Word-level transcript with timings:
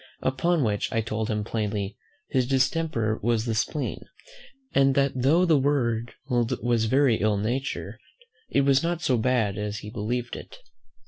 Upon 0.23 0.63
which 0.63 0.91
I 0.91 1.01
told 1.01 1.29
him 1.29 1.43
plainly, 1.43 1.95
"his 2.27 2.47
distemper 2.47 3.19
was 3.21 3.45
the 3.45 3.53
spleen; 3.53 4.01
and 4.73 4.95
that 4.95 5.11
though 5.13 5.45
the 5.45 5.59
world 5.59 6.15
was 6.27 6.85
very 6.85 7.17
ill 7.17 7.37
natured, 7.37 7.99
it 8.49 8.61
was 8.61 8.81
not 8.81 9.03
so 9.03 9.15
bad 9.15 9.59
as 9.59 9.77
he 9.81 9.91
believed 9.91 10.35
it." 10.35 10.57